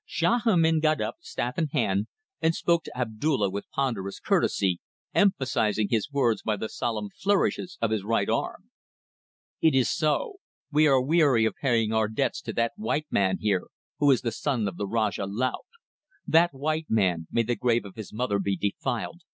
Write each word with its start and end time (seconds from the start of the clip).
Sahamin 0.07 0.79
got 0.81 0.99
up, 0.99 1.17
staff 1.19 1.59
in 1.59 1.67
hand, 1.67 2.07
and 2.41 2.55
spoke 2.55 2.83
to 2.85 2.97
Abdulla 2.97 3.51
with 3.51 3.69
ponderous 3.69 4.19
courtesy, 4.19 4.79
emphasizing 5.13 5.89
his 5.91 6.09
words 6.11 6.41
by 6.41 6.57
the 6.57 6.69
solemn 6.69 7.11
flourishes 7.11 7.77
of 7.83 7.91
his 7.91 8.03
right 8.03 8.27
arm. 8.27 8.71
"It 9.61 9.75
is 9.75 9.91
so. 9.91 10.37
We 10.71 10.87
are 10.87 10.99
weary 10.99 11.45
of 11.45 11.53
paying 11.61 11.93
our 11.93 12.07
debts 12.07 12.41
to 12.41 12.53
that 12.53 12.71
white 12.77 13.05
man 13.11 13.37
here, 13.41 13.67
who 13.99 14.09
is 14.09 14.21
the 14.23 14.31
son 14.31 14.67
of 14.67 14.75
the 14.77 14.87
Rajah 14.87 15.27
Laut. 15.27 15.65
That 16.25 16.51
white 16.51 16.87
man 16.89 17.27
may 17.29 17.43
the 17.43 17.55
grave 17.55 17.85
of 17.85 17.93
his 17.95 18.11
mother 18.11 18.39
be 18.39 18.55
defiled! 18.57 19.21